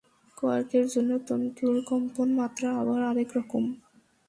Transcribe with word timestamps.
কোয়ার্কের 0.37 0.85
জন্য 0.87 1.11
তন্তুর 1.27 1.75
কম্পন 1.89 2.27
মাত্রা 2.39 2.69
আবার 2.81 2.99
আরেক 3.03 3.29
রকম। 3.37 3.63